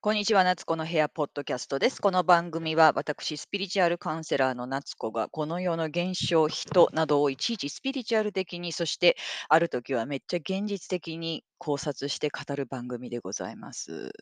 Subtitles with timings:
[0.00, 2.00] こんにちは、夏子の部屋ポッドキャストです。
[2.00, 9.16] この番組は私、スピリチュアルカウンセラーの夏子がこの世の現象、人などをいちいちスピリチュアル的に、そして
[9.48, 14.12] ある時はめっちゃ現実的に考察して語る番組でございます。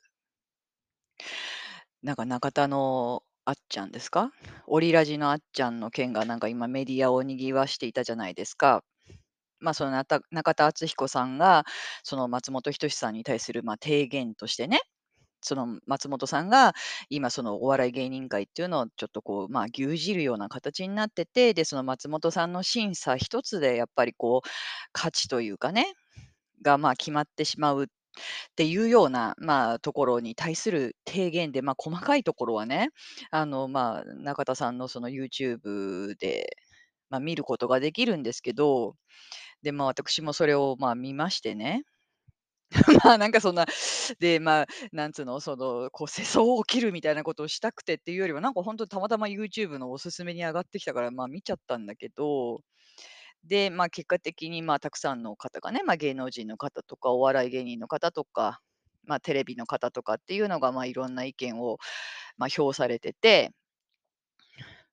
[2.02, 4.32] なんか中田のあっちゃんですか？
[4.66, 8.82] オリラジのあっちゃんの件がなんか今メディアを賑わしていたじゃないですか。
[9.60, 11.66] まあ、その中田敦彦さんが、
[12.02, 14.80] その松本人志さんに対するまあ提言としてね、
[15.46, 16.74] その松本さんが
[17.08, 24.48] 今そのお笑い芸人会っていうのをちょっとこう、まあ、牛耳るような形になってて、で、その松本さんの審査一つでやっぱりこう、
[24.92, 25.94] 価値というかね、
[26.62, 27.86] がまあ決まってしまうっ
[28.56, 32.90] ていうような、まあ、ところに対する提言で、まあ、細かいところはね、
[33.30, 36.56] あの、まあ、中田さんのその YouTube で、
[37.10, 38.94] まあ、見ることができるんですけど、
[39.62, 41.84] で、まあ、私もそれをまあ見ましてね、
[43.04, 43.64] まあ、なんかそんな、
[44.18, 52.60] で、まあ、なんつうの、その、こう世相を切るみたいなことをしたくてっていうよりは、なんか本当にたまたま YouTube のおすすめに上がってきたから、まあ見ちゃったんだけど、
[53.44, 58.60] で、まあ結果的にまあたくさんの方がね、まあ芸能人の方とか、お笑い芸人の方とか、
[59.04, 61.78] まあテレビの方とかっていうのが、まあいろんな意見を、
[62.38, 63.52] まあ評されてて、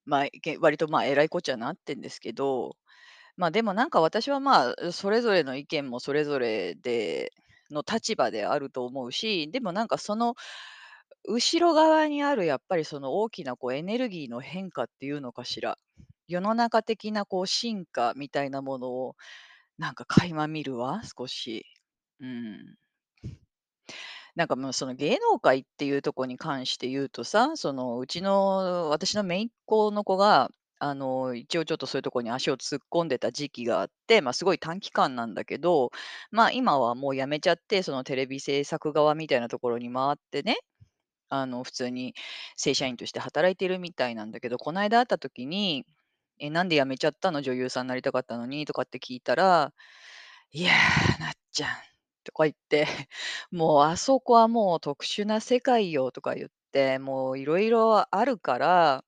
[0.05, 2.75] まあ、け割とまあ、えらいこっちゃなってんですけど、
[3.37, 7.33] まあ、でもなんか私はまあ、それぞれの意見もそれぞれで
[7.73, 10.35] の立場であると思うし、でもなんかその
[11.27, 15.77] 後ろ側にあるやっぱりその大きなこうエネルギーの変化っていうのかしら。
[16.27, 19.15] 世の中的なこう進化みたいなものを
[19.77, 21.65] なんか垣間見るわ、少し。
[22.21, 22.77] うん。
[24.35, 30.49] なんかもうその芸能界っていうとこに関して言うとさ、そのうちの私の姪っ子の子が、
[30.85, 35.91] あの、一応ちょっとそういうとこに足を突っ込んでた時期があって、ま、すごい短期間なんだけど、
[36.31, 40.57] まあ、今はもう辞めちゃって、そのテレビ制作側みたいなところに回ってね、
[41.29, 42.15] あの、普通に
[42.57, 45.85] 正社員として働いてるみたいなんだけど、こないだ会った時に、
[46.39, 47.41] 「え、なんで辞めちゃったの？
[47.43, 49.73] 女優さんになりたかったのに」とかって聞いたら、
[50.51, 51.69] いやー、なっちゃん
[52.23, 52.87] とか言って、
[53.51, 59.03] もうあそこはもう特殊な世界よとか言って、もういろいろあるから、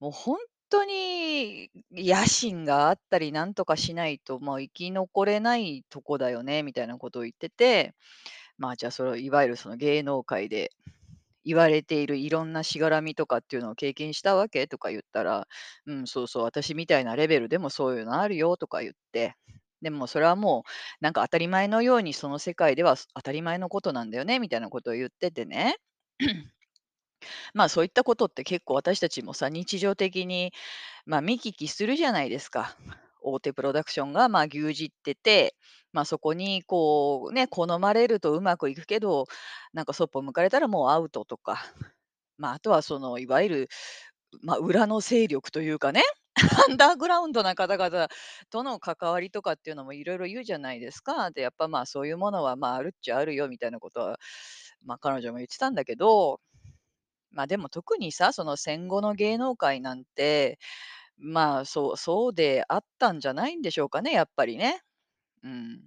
[0.00, 0.38] もう本
[0.70, 7.94] 当に野心があったりなんとかしないと、もう生き残れないとこだよねみたいなことを言ってて、
[8.58, 10.72] まあ、じゃあそれをいわゆるその芸能界で
[11.44, 15.46] 言われているいろんなしがらみとかっていうのを経験したわけとか言ったら、
[15.86, 19.34] うん、そうそう、私みたいなレベルでもそういうのあるよとか言って、
[19.82, 25.76] でもそれはもうなんか当たり前のようにその世界では当たり前のことなんだよねみたいなことを言っててね。
[27.54, 30.52] まあそういったことって結構私たちもさ、日常的に、
[31.06, 32.76] まあ、見聞きするじゃないですか。
[33.22, 35.54] 大手プロダクションがまあ牛耳ってて、
[35.92, 39.26] まあそこにこうね、好まれるとうまくいくけど、
[39.72, 41.64] なんかそっぽ向かれたらもうアウトとか、
[42.38, 43.68] まああとはそのいわゆる、
[44.42, 46.02] まあ裏の勢力というかね、
[46.68, 48.08] アンダーグラウンドな方々
[48.50, 51.30] との関わりとかっていうのもいろいろ言うじゃないですか。
[51.30, 54.18] で、やっぱまあそういうものはまああるっちゃあるよみたいなことは、
[54.84, 56.40] まあ彼女も言ってたんだけど、
[57.30, 60.58] まあでも特にさ、その戦後の芸能界なんて、
[61.18, 64.82] まあそうそうであったんじゃないんでしょうかね、やっぱりね。
[65.44, 65.86] うん。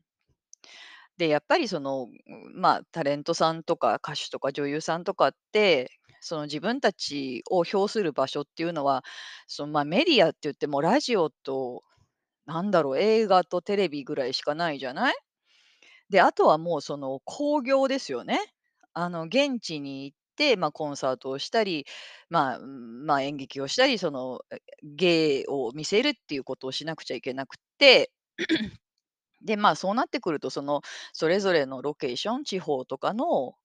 [1.18, 2.08] で、やっぱりその、
[2.54, 5.92] まあタレントさんとか歌手とか女優さんとかって、
[6.22, 9.04] その自分たちを評する場所っていうのは、
[9.48, 11.84] そのまあメディアって言ってもラジオと、
[12.46, 15.16] なんだろう、映画とテレビぐらいしかないじゃない？
[16.10, 18.40] で、あとはもうその興行ですよね。
[18.94, 20.18] あの、現地に行っ、
[20.58, 21.86] まあ、コンサートをしたり、
[22.30, 24.42] まあ、まあ、演劇をしたり、その、
[24.84, 28.12] 芸を見せるっていうことをしなくちゃいけなくて、
[29.42, 30.82] で、まあ、そうなってくると、その、
[31.14, 33.56] それぞれのロケーション、地方とかの、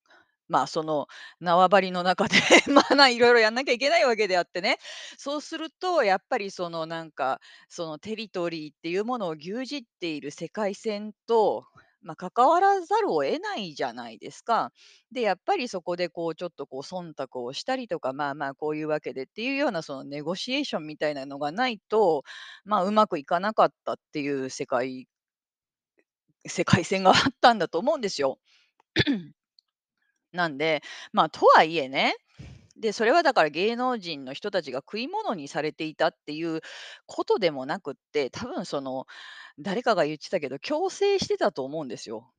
[0.48, 1.08] まあ、その
[1.40, 2.36] 縄張りの中で
[2.72, 4.78] まあ、ないろいろやんなきゃいけないわけであってね。
[5.18, 11.66] そうすると、やっぱりそのなんか、そのテリトリーっていうものを牛耳っている世界線と、
[12.04, 14.72] まあ、関わらざるを得ないじゃないですか。
[15.12, 22.22] で、やっぱりそこでこうちょっとこう忖度をしたりとか、まあまあこういうわけでっていうようなそのネゴシエーションみたいなのがないと、
[22.64, 25.06] まあ、うまくいかなかったっていう世界
[26.46, 28.38] 世界線があったんだと思うんですよ。
[30.32, 30.82] なんで、
[31.12, 32.14] まあ、とはいえね、
[32.84, 36.60] で、それはだから芸能人の人たちが食い物にされていたっていう
[37.06, 39.06] ことでもなくって、多分その、
[39.58, 42.30] 誰かが言ってたけど、強制してたと思うんですよ。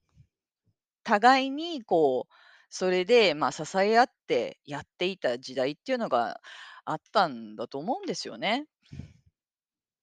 [1.03, 2.33] 互いにこう、
[2.69, 6.39] それで、まあ、支え合ってやっていた時代っていうのが
[6.85, 8.67] あったんだと思うんですよね。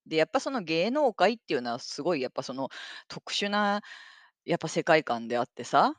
[0.07, 2.69] で、やっぱその芸能界っていうのはすごいやっぱその
[3.07, 3.81] 特殊な
[4.45, 5.95] やっぱ世界観であってさ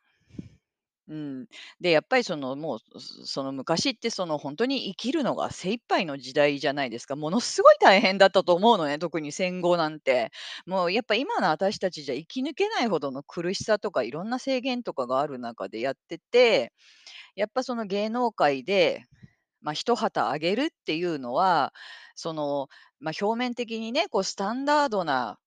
[1.09, 1.47] うん。
[1.81, 7.15] で、やっぱりその、もう、その昔ってその本当に生きるのが精一杯の時代じゃないですか。
[7.17, 10.31] ものすごい大変だったと思うのね、特に戦後なんて。
[10.65, 16.71] もうやっぱ今の私たちじゃ生き抜けないほどの苦しさとかいろんな制限とかがある中でやってて、
[17.35, 19.03] やっぱその芸能界で、
[19.61, 21.73] まあ、一旗あげるっていうのは、
[22.15, 22.69] その、
[23.00, 25.39] まあ、表面的にね、こうスタンダードな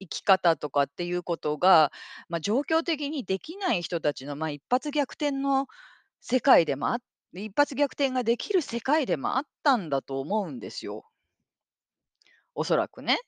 [0.00, 1.92] 生き方とかっていうことが、
[2.28, 5.66] まあ、状況的にできない人たちの、まあ、一発逆転の
[6.20, 6.98] 世界でもあ
[7.34, 11.04] 一発逆転ができる世界でもあったんだと思うんですよ。
[12.54, 13.18] おそらくね。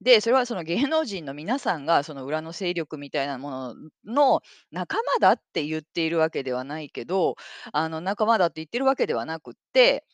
[0.00, 3.74] で、それはその芸能人の皆さんがその裏の勢力みたいなもの
[4.04, 4.40] の
[4.72, 7.36] 仲間だって言っているわけではないけど、
[7.72, 10.04] あの仲間だって言ってるわけではなくって、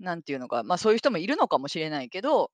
[0.00, 2.50] なんていうのか、ま、そういう人もいるのかもしれないけど、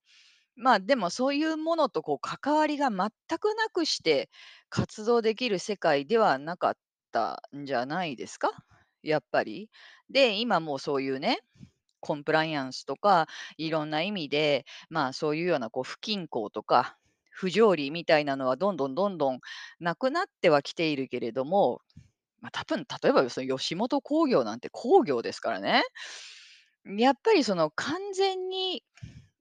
[0.60, 2.98] まあ、でもそういうものとこう関わりが全
[3.38, 4.28] くなくして
[4.68, 6.74] 活動できる世界ではなかっ
[7.12, 8.50] たんじゃないですか？
[9.02, 9.70] やっぱり。
[10.10, 11.38] で、今もうそういうね、
[12.00, 16.98] コンプライアンスとか、いろんな意味で、まあ、そういうようなこう不均衡とか、
[17.30, 19.40] 不条理みたいなのはどんどんどんどん
[19.78, 21.80] なくなってはきているけれども、
[22.40, 25.84] まあ、多分例えばその吉本興業なんて興業ですからね。
[26.96, 28.82] やっぱりその完全に、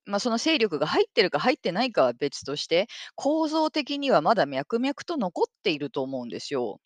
[0.08, 6.80] まあ、その勢力が入ってるか入ってないかは別として、構造的にはまだ脈々と残っていると思うんですよ。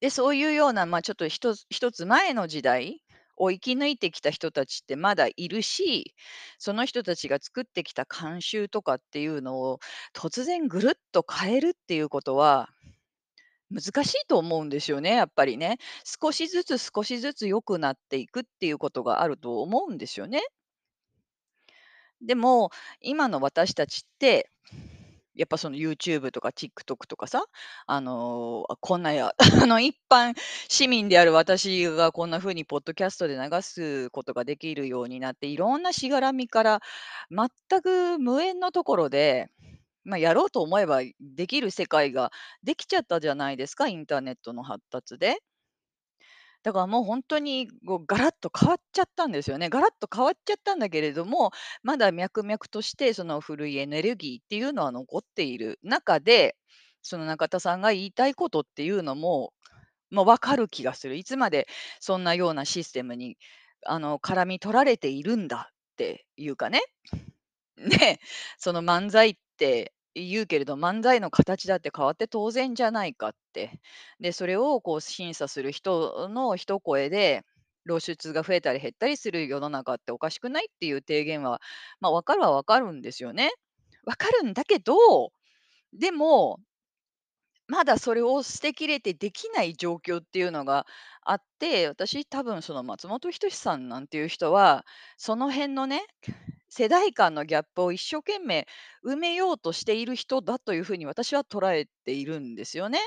[0.00, 3.02] で、そういうような、まあ、ちょっと一つ一つ前の時代
[3.36, 6.14] を生き抜いてきた人たちってまだいるし、
[6.58, 9.80] その人たちが作ってきた慣習とかっていうのを
[10.14, 12.68] 突然ぐるっと変えるっていうことは
[13.70, 15.78] 難しいと思うんですよね、やっぱりね。
[16.04, 20.42] 少しずつ少しずつ良くなっていくっていうことがあると思うんですよね。
[22.26, 24.50] でも、今の私たちって、
[25.34, 27.44] やっぱその YouTube とか TikTok とかさ、
[27.86, 30.34] あの、あ、こんなや あの、一般
[30.68, 36.80] 市民である私がこんな風にポッドキャストで流すことができるようになって、いろんなしがらみから
[37.30, 39.50] 全く無縁のところで、
[40.04, 42.30] まあ、やろうと思えばできる世界が
[42.62, 45.38] できちゃったじゃないですか、インターネットの発達で。
[46.64, 49.68] だからもう本当に、こうガラッと変わっちゃったんですよね。
[49.68, 51.52] ガラッと変わっちゃったんだけれども、
[51.82, 56.56] まだ脈々としてその古いエネルギーっていうのは残っている中で、
[57.02, 59.52] その中田さんが言いたいことっていうのも、
[60.10, 61.16] まあ、分かる気がする。
[61.16, 61.68] いつまで
[62.00, 63.36] そんなようなシステムに、
[63.84, 66.80] あの、絡み取られているんだっていうかね。
[67.76, 68.20] ね、
[68.56, 73.80] その漫才って言うけれど、漫才の形だって変わって当然じゃないかって。
[74.20, 77.42] で、それをこう審査する人の一声で、
[77.86, 81.60] 露出が増えたり減ったりする世の中っておかしくないっていう提言は、
[82.00, 83.50] まあ、分かるは分かるんですよね。
[84.04, 85.32] 分かるんだけど、
[85.94, 86.60] でも、
[87.66, 90.86] まだそれを捨てきれてできない状況っていうのが
[91.24, 94.84] あって、私多分その松本人志さんなんていう人は、
[95.16, 96.06] その辺のね、
[96.68, 98.66] 世代間のギャップを一生懸命
[99.04, 102.98] 埋めようとしている人だというふうに私は捉えているんですよね。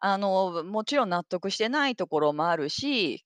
[0.00, 3.24] あの、もちろん納得してないところもあるし、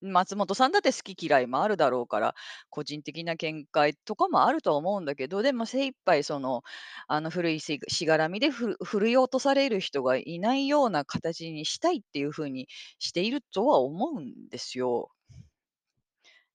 [0.00, 2.34] 松本さんだって好き嫌いもあるだろうから、
[2.70, 6.62] 個人的な見解とかもあると思うんだけど、でも精一杯その、
[7.08, 12.68] あの古いしがらみでふる振るい落とされる人がいないような形にしたいっていう風に
[12.98, 15.10] しているとは思うんですよ。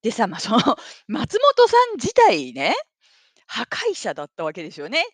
[0.01, 0.59] でさ、まあ、その
[1.07, 2.75] 松本さん自体ね、
[3.47, 5.05] 破壊者だったわけですよね。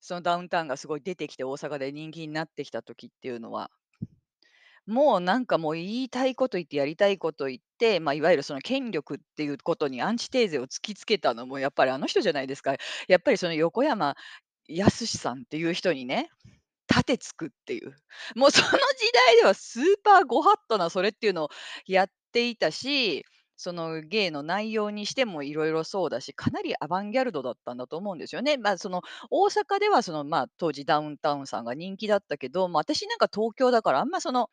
[0.00, 3.70] そのダウンタウンがすごい出てきて大阪で人気になってきた時っていうのは。
[4.86, 12.74] もうなんかもう言いたいこと言ってやりたいこと言って、まあ、いわゆるその権力っていうことにアンチテーゼを突きつけたのもやっぱりあの人じゃないですか。
[13.08, 14.16] やっぱりその横山
[14.68, 16.30] やすしさんっていう人にね、
[16.86, 17.94] 盾つくっていう。
[18.36, 18.76] もうその時
[19.26, 21.48] 代ではスーパーご法度なそれっていうのを
[21.86, 23.24] やっていたし、
[23.62, 28.56] その芸の内容にしてもいろいろそうだし、かなりアバンギャルドだったんだと思うんですよね。
[28.58, 34.48] まあ、その大阪ではその、まあ、当時ダウンタウンさんが人気だったけど、まあ、私なんか東京だからあんまその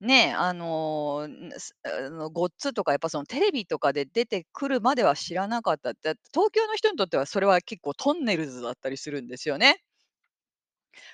[0.00, 9.80] ね、あの、ん、すあの、ごっつとかやっぱそのテレビとかで出てくるまでは知らなかったって、東京の人にとってはそれは結構トンネルズだったりするんですよね。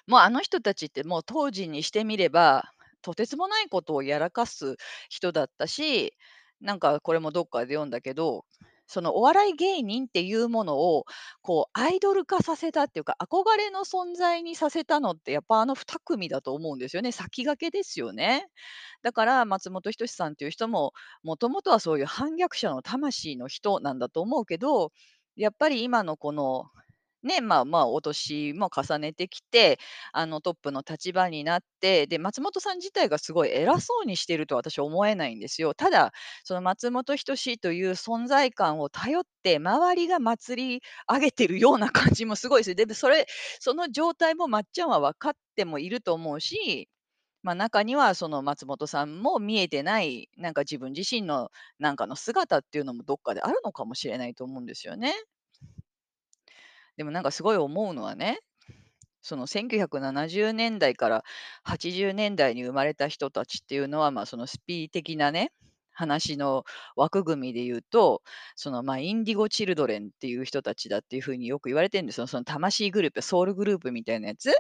[0.07, 2.73] もうあの人たちってもう当時にしてみれば、
[3.03, 4.77] とてつもないことをやらかす
[5.09, 6.15] 人だったし、
[6.63, 8.45] なんかこれもどっかで読んだけど、
[8.87, 11.05] そのお笑い芸人っていうものを、
[11.43, 17.13] こうアイドル化させたっていうか、憧れの存在にさせたのってやっぱあの2組だと思うんですよね。
[17.13, 18.49] 先駆けですよね。
[19.03, 20.93] だから松本人志さんっていう人も、
[21.23, 24.93] もともとはそういう反逆者の魂の人なんだと思うけど、
[25.37, 26.65] やっぱり今のこの
[27.23, 29.79] ね、まあまあ、お年も重ねてきて、
[30.13, 35.73] あの、トップの立場になって、で、松本さん自体がすごい偉そうにしてると私は思えないんですよ。
[35.75, 36.13] ただ、
[36.45, 42.87] その松本人志という存在感を頼って、周りが祭り上げてるような感じもすごいでする。
[42.87, 43.27] で、それ
[43.61, 46.89] その状態もまっちゃんは分かってもいると思うし、
[47.43, 55.15] まあ、中にはその松本さんも見えてない、なんか自分自身のなんかの姿っていうのもどっかであるのかもしれないと思うんですよね。
[56.97, 58.41] でもなんかすごい思うのはね、
[59.23, 61.25] その1970年代から
[61.67, 65.53] 80年代に生まれた人たちっていうのは、まあ、そのスピー的なね、
[65.93, 66.65] 話の
[66.97, 68.23] 枠組みで言うと、
[68.57, 72.27] その、まあ、インディゴチルドレンっていう人たちだっていう風によく言われてるんですよ。
[72.27, 74.53] その魂グループ、ソウルグループみたいなやつ。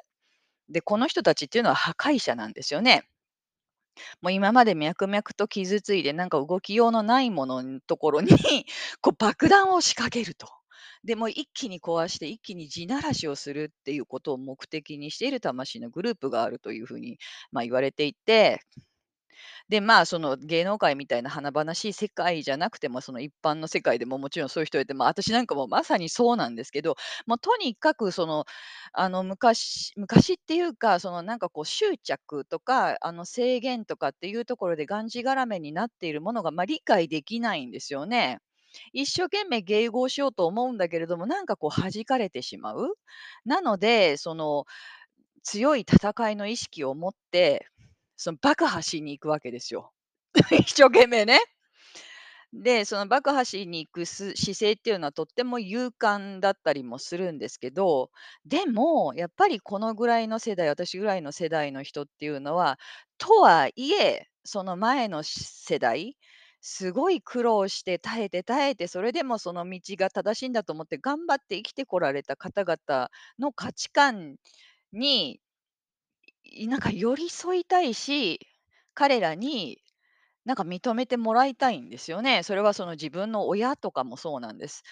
[0.68, 3.08] で、この人たちっていうのは破壊者なんですよね。
[4.20, 8.30] もう今まで脈々と傷ついて、なんか動きようのないものんところに、
[9.00, 10.61] こう爆弾を仕掛けると。
[11.04, 17.18] で、も一気に壊して、一気に地鳴らしをするっていうことを目的にしている魂のグループがあるという風に、
[17.52, 18.60] まあ、言われていて
[19.68, 26.96] で、まあ、その芸能界みたいな華々しい世界じゃなくても、その一般の世界でももちろんそういう人いて、ま、私なんかもまさにそうなんですけど、
[27.26, 28.44] もうとにかくその、
[28.92, 38.38] あの、昔昔っていうか、そのなんかこう執着とか、あの、制限とかっていうところでがんじがらめになっているものが、まあ、理解できないんですよね。
[38.92, 42.94] 一生懸命迎合しようと思うんだけれども、なんかこう弾かれてしまう。
[43.44, 44.64] なので、その、
[45.42, 47.66] 強い戦いの意識を持って、
[48.16, 49.92] その爆破しに行くわけですよ。
[50.52, 51.40] 一生懸命ね。
[52.52, 58.10] で、その爆破しに行くす姿勢っていうのはとっても勇敢だったりもするんですけど、
[58.44, 62.78] でも、やっぱりこのぐらいの世代、私ぐらいの世代の人っていうのは、
[63.16, 66.16] とはいえ、その前の世代、
[66.62, 74.36] すごい苦労して耐えて耐えて、それでもその道が正しいんだと思って頑張って生きてこられた方々の価値観
[74.92, 75.40] に
[76.44, 78.40] いなんか寄り添いたいし、
[78.94, 79.78] 彼らに
[80.44, 82.42] なんか認めてもらいたいんですよね。
[82.44, 84.82] それはその自分の親とかもそうなんです。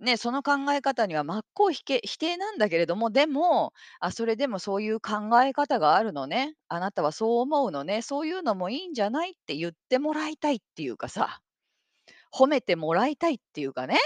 [0.00, 11.40] ね、その考え方には真っ向ひけ否定なんだけれども、でも、あ、それでもそういう考え方があるのね、あなたはそう思うのね、そういうのもいいんじゃないって言ってもらいたいっていうかさ、
[12.32, 13.98] 褒めてもらいたいっていうかね、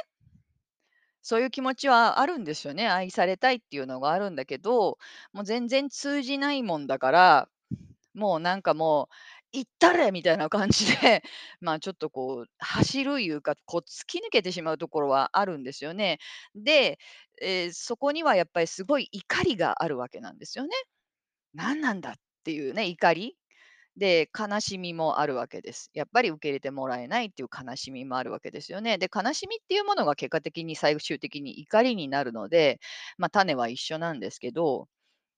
[1.22, 2.88] そういう気持ちはあるんですよね。
[2.88, 4.98] 愛されたいっていうのがあるんだけど、
[5.32, 7.48] もう全然通じないもんだから
[8.14, 9.14] もうなんかもう、
[9.52, 11.22] 「行ったれ！」みたいな感じで、
[11.60, 16.18] まあ、ちょっとこう、走るいうか、こう突き抜けてしまうところはあるんですよね。
[16.54, 16.98] で、
[17.40, 20.70] えーそこにはやっぱりすごい怒りがあるわけなんですよね。
[21.54, 22.14] 「何なんだ」っ
[22.44, 23.36] ていうね、怒り。
[23.96, 25.90] で、悲しみもあるわけです。
[25.94, 28.98] やっぱり受け入れてもらえないっていう悲しみもあるわけですよね。
[28.98, 32.80] で、悲しみっていうものが結果的に最終的に怒りになるので、
[33.18, 34.88] まあ、種は一緒なんですけど、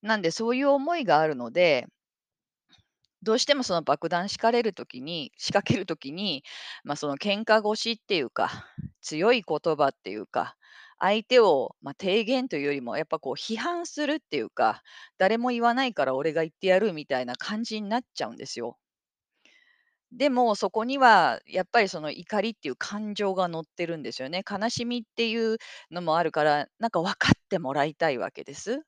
[0.03, 1.87] なんでそういう思いがあるので
[3.23, 6.43] どうしてもその爆弾しかれる時に仕掛ける時に、
[6.85, 8.67] まあ、その喧嘩腰っていうか、
[9.03, 10.57] 強い言葉っていうか、
[10.99, 14.83] 相手を、まあ、提言というよりもやっぱこう批判するっていうか、
[15.19, 18.79] 誰も言わないから俺が言ってやるみたいな感じになっちゃうんですよ。
[20.13, 24.43] でも、そこにはやっぱりその怒りっていう感情が乗ってるんですよね。
[24.49, 25.59] 悲しみっていう
[25.91, 28.83] のもあるから、なんか分かってもらいたいわけです。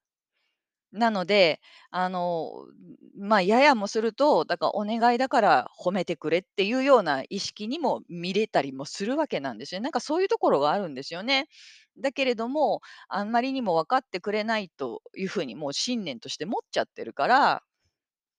[0.93, 2.53] なので、あの、
[3.19, 9.85] まあ、ややもすると、だからお願いだから褒めてくれっていうような意識にも見れたりもするわけなんですよね。
[9.85, 11.49] なんかそういうところがあるんですよね。
[11.99, 17.63] だけれども、あんまりにも分かってくれないというふうにもう信念として持っちゃってるから、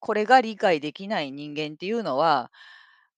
[0.00, 2.52] これが理解できない人間っていうのは、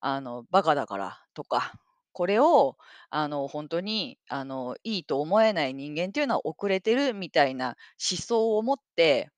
[0.00, 1.72] あの、バカだからとか、
[2.16, 2.76] これを、
[3.10, 7.76] あの、本当に、あの、いいと思えない人間っていうのは遅れてるみたいな
[8.10, 9.30] 思想を持って、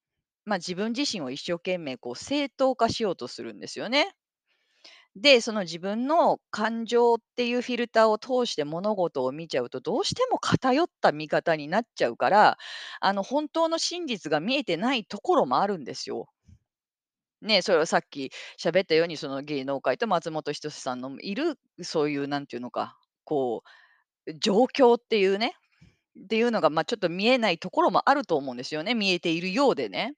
[0.47, 4.15] ま、自分自身を一生懸命こう正当化しようとするんですよね。
[5.17, 12.59] で、その自分の感情っていうフィルターを通して物事を見ちゃうと、どうしても偏った見方になっちゃうから、
[13.01, 16.29] あの、本当の真実が見えてないところもあるんですよ。
[17.41, 23.63] ね、それはさっき喋ったように、その芸能界と松本人志さんのいる、そういうなんていうのか、こ
[24.27, 25.55] う、状況っていうね、
[26.25, 28.95] っていうのが、まあ、ちょっと見えないところもあると思うんですよね。
[28.95, 30.15] 見えているようでね。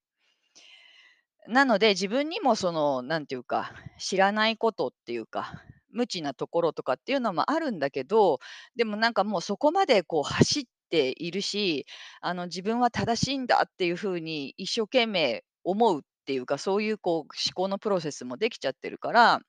[1.47, 5.62] なので、自分にもその、なんていうか、知らないことっていうか、
[5.93, 8.39] 無知なところとかっていうのもあるんだけど、
[8.77, 11.87] でもなんかもうそこまでこう走っているし、
[12.21, 19.41] あの自分は正しいんだっていう風に一生懸命思うっていうか、そういうこう思考のプロセスもできちゃってるから、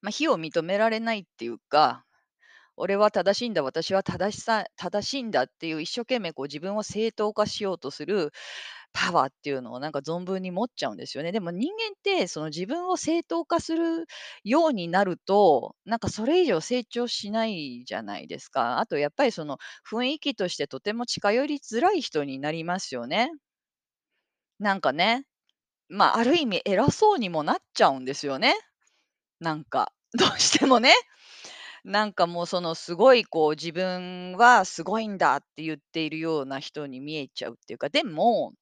[0.00, 2.04] まあ、非を認められないっていうか、
[2.76, 8.32] 俺は正しいんだ、私は正しさ正しいんだっていう一生懸命こう自分を正当化しようとする
[8.92, 11.32] パワーっていうのをなんか存分に持っちゃうんですよね。
[11.32, 14.06] でも人間ってその自分を正当化する
[14.44, 18.80] ようになると、なんかそれ以上成長しないじゃないですか。
[18.80, 19.58] あとやっぱりその
[19.90, 23.30] 雰囲気としてとても近寄りづらい人になりますよね。
[24.58, 25.24] なんかね、
[25.88, 28.54] まあ、ある意味偉そうにもなっちゃうんですよね。
[29.40, 30.94] なんか、 どうしてもね。
[31.84, 38.52] なんかもうそのすごいこう自分はすごいんだって言っているような人に見えちゃうっていうか、でも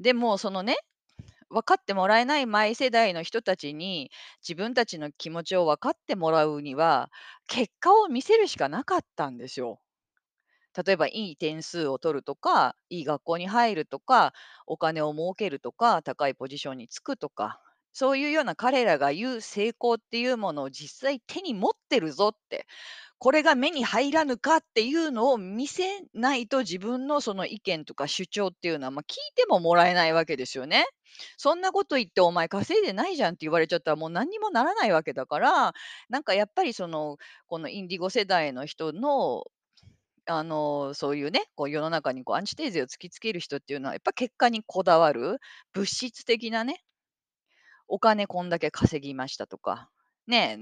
[0.00, 0.76] でもそのね、
[1.50, 4.10] 分かってもらえない前世代の人たちに、
[4.42, 7.10] 自分たちの気持ちを分かってもらうには、
[7.48, 9.80] 結果を見せるしかなかったんですよ。
[10.84, 14.32] 例えばいい点数を取るとか、いい学校に入るとか、
[14.66, 17.60] お金を儲けるとか、高いポジションに就くとか、
[17.92, 22.66] そういうような彼らが言う成功っていうものを実際手に持ってるぞって、
[23.18, 30.84] これが目に入らぬかっていうのを見せないと自分のその意見とか主張っていうのは、まあ、聞いてももらえないわけですよね。
[31.36, 35.72] そんなこと言ってお前稼いでないじゃんって言われちゃったらもう何にもならないわけだから、
[36.08, 37.16] なんかやっぱりその、
[37.46, 39.44] このインディゴ世代の人の
[40.26, 45.38] あの、そういうね、こう世の中にこうアンチテーゼを突きつける人っていうのは、やっぱ結果にこだわる、
[45.72, 46.82] 物質的なね、
[47.88, 49.90] お金こんだけ稼ぎましたとか、
[50.26, 50.58] ね、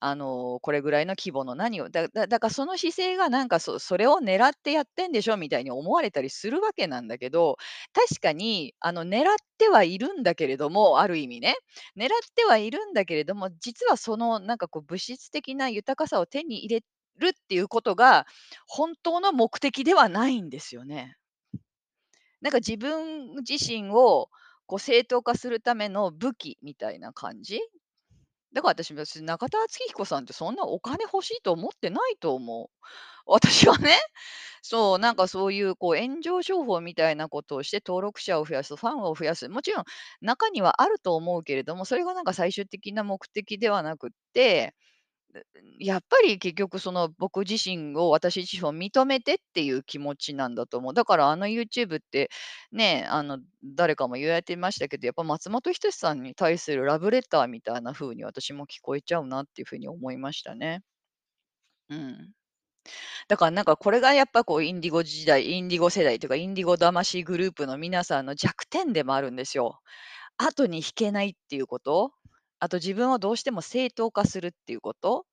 [0.00, 7.56] あの、これぐらいの規模の何を、だだだからその姿勢がなんかそそれを狙ってやってんでしょみたいに思われたりするわけなんだけど、
[7.92, 11.54] 確かにあの狙ってはいるんだけれども、ある意味ね、
[11.96, 16.86] 狙ってはいるんだけれども、実はそのなんかこう物質的な豊かさを手に入れて
[17.18, 18.26] るっていうことが、
[18.66, 21.16] 本当の目的ではないんですよね。
[22.40, 24.28] なんか自分自身を
[24.66, 27.60] こう正当化するための武器みたいな感じ？
[28.54, 32.84] だから私別に中田敦彦さんってそんなお金欲しいと思ってないと思う。
[33.26, 33.92] 私はね。
[34.62, 39.84] そう、なんかそういうこう炎上商法みたいなことをして登録者を増やす、ファンを増やす、もちろん
[40.22, 44.74] 中にはあると思うけれども、それがなんか最終的な目的ではなくって、
[45.78, 50.94] やっぱり結局その僕自身を私自身を認めてっていう気持ちなんだと思う。
[50.94, 52.30] だからあの YouTube って
[52.72, 60.82] ね、あの誰かも言われてましたけど、やっぱ松本人志さんに対するラブレターみたいな風に私も聞こえちゃうなっていう風に思いましたね。
[61.90, 62.32] うん。
[63.28, 69.80] だからなんかこれがやっぱこうインディゴ時代、インディゴ世代というかインディゴ魂グループの皆さんの弱点でもあるんですよ。
[70.36, 72.12] 後に引けないっていうこと、
[72.64, 75.26] あと自分をどうしても正当化するっていうこと。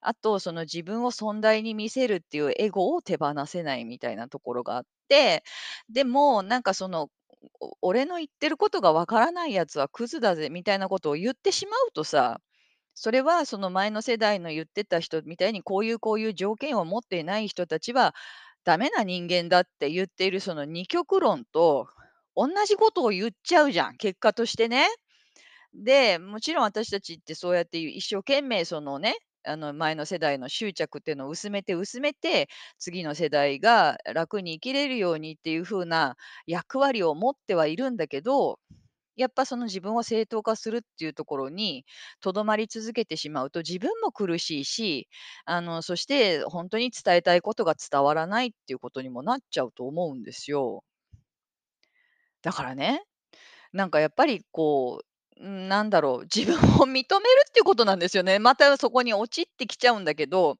[0.00, 5.44] あと、その自分を尊大に見せるっていうエゴを手放せないみたいなところがあって、
[5.90, 7.10] でも、なんかその、
[7.82, 12.40] 俺の言ってることがわからないやつはクズだぜみたいなことを言ってしまうとさ、
[12.94, 18.14] それはその前の世代の言ってた人みたいにこういうこういう条件を持っていない人たちは
[18.64, 21.88] ダメな人間だって言っているその二極論と
[22.36, 24.86] 同じことを言っちゃうじゃん、結果としてね。
[25.74, 38.58] で、もちろん私たちってそうやって一生懸命そのね、あの前の世代の執着っていうのを薄めて薄めて、次の世代が楽に生きれるようにっていう風な役割を持ってはいるんだけど、
[39.16, 41.84] やっぱその自分を正当化するっていうところに
[42.20, 45.08] とどまり続けてしまうと自分も苦しいし、
[45.46, 50.84] あの、そして本当に伝えたいことが伝わらないっていうことにもなっちゃうと思うんですよ。
[52.42, 53.02] だからね
[53.72, 55.06] なんかやっぱりこう、
[55.48, 58.38] ん、なんだろう、自分を認めるっていうことなんですよね。
[58.38, 60.56] またそこに陥ってきちゃうんだけど、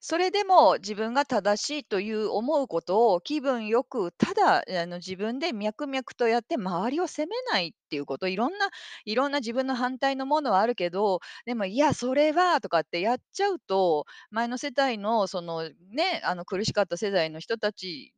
[0.00, 8.70] それでも自分が正しいという思うことを気分よく、ただあの自分で脈々とやって周りを責めないっていうこと、いろんな
[9.06, 18.14] いろんな自分の反対のものはあるけど、でも、いや、それはとかってやっちゃうと、前の世代のそのね、あの苦しかった世代の人たち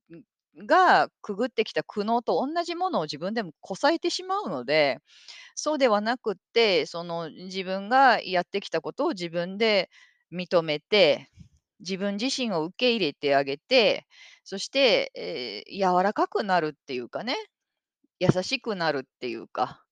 [0.67, 4.99] がくぐってきた苦悩と同じものを自分でもこさえてしまうので、
[5.57, 9.91] そうではなくって、その自分がやってきたことを自分で
[10.33, 11.29] 認めて、
[11.81, 14.07] 自分自身を受け入れてあげて、
[14.45, 17.37] そして、えー柔らかくなるっていうかね、
[18.21, 19.83] 優しくなるっていうか、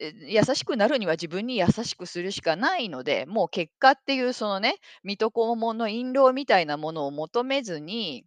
[0.00, 8.24] え、優しくなるには自分に優しくするしかないので、もう結果っていうそのね、水戸黄門の印籠みたいなものを求めずに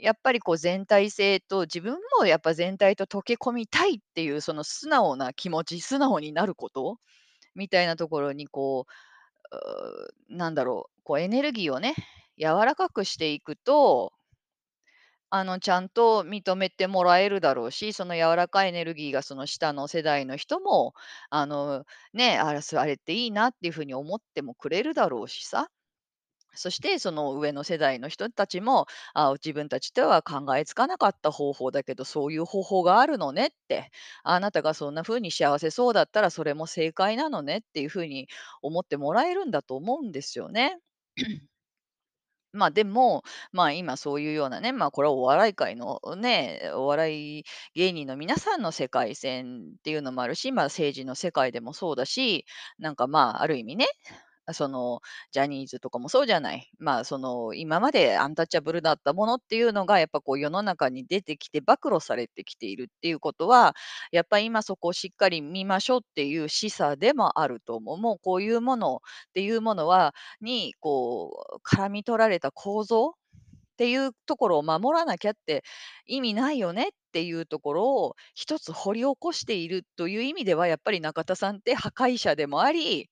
[0.00, 6.98] やっぱりこう全体性と、自分もやっぱ全体と溶け込みたいっていうその素直な気持ち、素直になること
[7.54, 8.86] みたいなところにこ
[9.52, 9.56] う、
[10.32, 11.94] うなんだろう、こうエネルギーをね、
[12.38, 14.12] 柔らかくしていくと、
[15.30, 20.94] あの、ちゃんと認めてもらえるだろうし、その柔らかいエネルギーがその下の世代の人も、
[21.30, 21.84] あの、
[22.14, 25.68] ね、あら、そあれっていいなっていう風に思ってもくれるだろうしさ。
[26.58, 33.90] そしてその上の世代の人たちも、あ、自分たちでは考えつかなかった方法だけど、そういう方法があるのねって、
[34.24, 38.28] あなたがそんな風に幸せそうだったらそれも正解なのねっていう風に
[38.62, 40.78] 思ってもらえるんだと思うんですよね。
[42.52, 47.44] ま、でも、ま、今そういうようなね、ま、これはお笑い界のね、お笑い
[47.74, 52.46] 芸人の皆さんの世界線っていうのもあるし、ま、政治の世界でもそうだし、
[52.78, 53.86] なんか、ま、ある意味ね、
[54.54, 55.00] その
[55.32, 56.70] ジャニーズとかもそうじゃない。
[56.78, 63.74] まあ、その今までアンタッチャブルだったものっていうのがやっぱこう世の中に出てきて暴露されてきているっていうことは、
[64.12, 67.98] やっぱり今そこをしっかり見ましょうっていう示唆でもあると思う。
[67.98, 68.98] もうこういうものっ
[69.34, 75.62] ていうものはに、こう絡み取られた構造っていうところを守らなきゃって
[76.06, 83.08] 意味ないよねっていうところを一つ掘り起こしているという意味では、やっぱり中田さんって破壊者でもあり、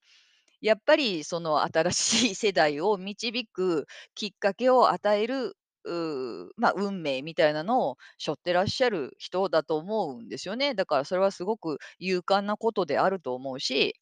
[0.60, 10.74] やっぱりその新しい世代を導くきっかけを与える、う、ま、運命みたいなのを背負ってらっしゃる人だと思うんですよね。
[10.74, 13.94] だからそれはすごく勇敢なことであると思うし、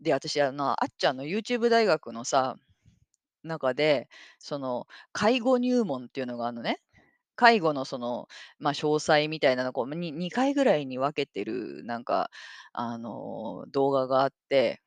[0.00, 2.56] で、私あの、あっちゃんの YouTube 大学のさ、
[3.44, 4.08] 中で、
[4.40, 6.80] その介護入門っていうのがあんのね。
[7.36, 8.28] 介護のその、
[8.60, 12.30] ま、詳細みたいなのこう、に2回ぐらいに分けてるなんか
[12.74, 14.82] あの動画があって、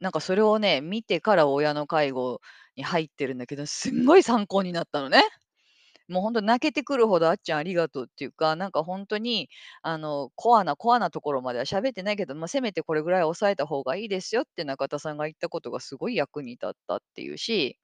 [0.00, 2.40] なんかそれをね、見てから親の介護
[2.76, 5.22] に入ってるんだけど、すんごい参考になったのね。
[6.08, 9.48] もうほんと泣けてくるほどあっちゃんありがとうっていうか、なんかほんとに
[9.82, 17.78] あのコアなコアなところまでは喋ってないけど、まあ、せめてこれぐらい抑えた方がいいですよって中田さんが言ったことがすごい役に立ったっていうし、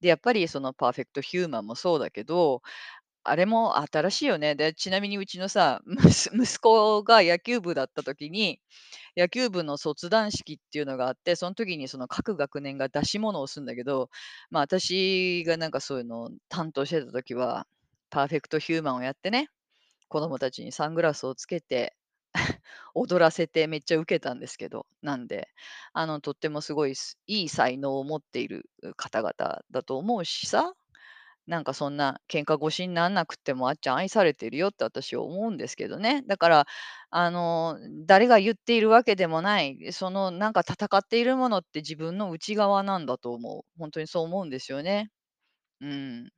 [0.00, 2.62] で、やっぱりそのパーフェクトヒューマンもそうだけど、
[3.28, 4.54] あれも新しいよね。
[4.54, 5.82] で、ちなみにうちのさ、
[6.34, 8.60] 息子が野球部だった時に、
[9.16, 14.10] 野球部の卒団式っていうのがあって、そん時にその各学年が出し物をするんだけど、
[14.50, 17.66] まあ、私がなんかそういうのを担当してた時は、
[18.10, 19.50] パーフェクトヒューマンをやってね、
[20.08, 21.96] 子供たちにサングラスをつけて
[22.94, 25.48] 踊らせてめっちゃウケたんですけど、なんで、
[25.92, 26.94] あのとってもすごい
[27.26, 30.74] いい才能を持っている方々だと思うしさ、
[31.46, 36.22] なんかそんな喧嘩腰になんなくてもあっちゃん愛されてるよって私は思うんですけどね。
[36.26, 36.66] だから
[37.10, 43.78] あの誰が言っているわけでもない、そのなんか戦っているものって自分の内側なんだと思う。
[43.78, 45.10] ほんとにそう思うんですよね。
[45.80, 46.30] うん。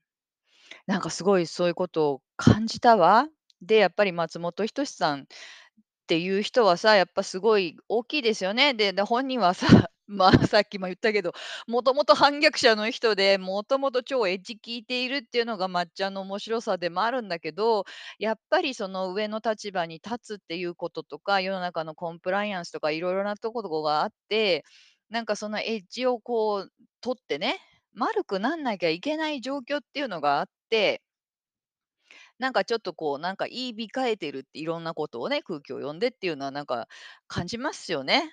[0.87, 3.29] なんかすごいそういうことを感じたわ。
[3.63, 5.25] で、やっぱり松本人志さんっ
[6.09, 8.75] ていう人はさ、やっぱすごい大きいですよね。
[8.75, 9.67] で、で、本人はさ、
[10.09, 11.33] まあ、さっきも言ったけど、
[11.67, 17.85] もともと反逆者の人で、もともと超エッジ効いているっていうのがまっちゃんの面白さでもあるんだけど、
[18.19, 24.65] やっぱりその上の立場に立つっていうこととか、世の中のコンプライアンスとか色々なところがあって、
[25.11, 27.59] なんかそのエッジをこう取ってね、
[27.93, 31.03] 丸くなんなきゃいけない状況っていうのがあって
[32.39, 36.87] なんかちょっとこうなんか言い控えてるっていろんなことをね、空気を読んでっていうのはなんか
[37.27, 38.33] 感じますよね。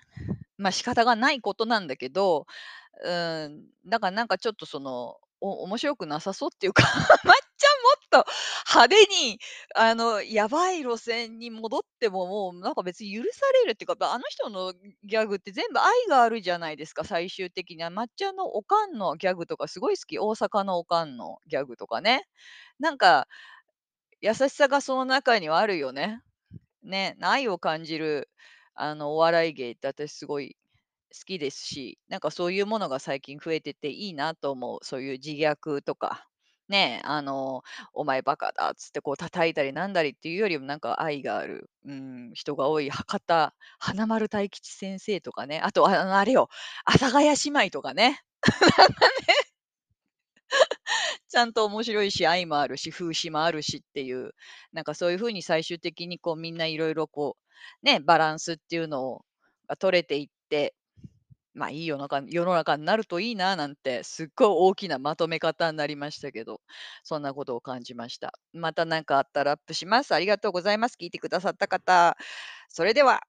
[0.57, 2.45] まあ、仕方がないことなんだけど、
[3.03, 6.83] うん、だからなんかちょっとその、お面白くなさそうっていうか、
[7.25, 7.67] まっちゃ
[8.17, 8.31] んもっと
[8.73, 9.39] 派手に
[9.75, 17.89] あのやばい路線に戻っても、もうなんか別に許されるっていうか、あの人のギャグって全部愛があるじゃないですか、最終的には。
[17.89, 22.23] まっちゃんのおかんのギャグとかすごい好き、大阪のおかんのギャグとかね。
[22.79, 23.27] なんか
[24.21, 26.21] 優しさがその中にはあるよね。
[26.83, 28.29] ね、愛を感じる
[28.75, 30.55] あのお笑い芸って私すごい
[31.13, 34.79] 好きですし、なんかそういうものが最近増えてていいなと思う。
[34.83, 36.27] そういう自虐とか、
[36.67, 46.49] ね、あのお前バカだっつってこう叩いたりなんだりっていうよりもなんか愛がある、うん、人が多い博多華丸・大吉先生とかね、あとあのあれよ、
[46.85, 48.09] 阿佐ヶ谷姉妹とかね。
[48.09, 49.45] ね。
[51.29, 54.33] ちゃんと面白いし、愛もあるし、風刺もあるしっていう、
[54.73, 57.44] なんかそういう風に最終的にこうみんないろいろこう、
[57.83, 59.25] ね、バランスっていうのを
[59.67, 60.75] が取れていって、
[61.53, 66.61] まあ、いい世の中世の中になるといいななんて、すっごい大きなまとめ方になりましたけど、
[67.03, 68.33] そんなことを感じました。
[68.53, 70.13] また何かあったらアップします。
[70.13, 70.97] ありがとうございます。
[70.99, 72.17] 聞いてくださった方。
[72.69, 73.21] それでは。